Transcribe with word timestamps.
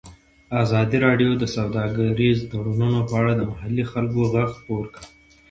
ازادي 0.63 0.97
راډیو 1.05 1.31
د 1.37 1.43
سوداګریز 1.55 2.39
تړونونه 2.51 2.99
په 3.09 3.13
اړه 3.21 3.33
د 3.35 3.41
محلي 3.51 3.83
خلکو 3.91 4.19
غږ 4.33 4.49
خپور 4.59 4.83
کړی. 4.93 5.07